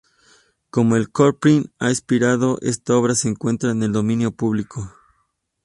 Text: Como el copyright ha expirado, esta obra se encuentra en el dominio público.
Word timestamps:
Como 0.71 0.95
el 0.95 1.11
copyright 1.11 1.67
ha 1.77 1.91
expirado, 1.91 2.57
esta 2.63 2.95
obra 2.95 3.13
se 3.13 3.29
encuentra 3.29 3.69
en 3.69 3.83
el 3.83 3.91
dominio 3.91 4.31
público. 4.31 4.91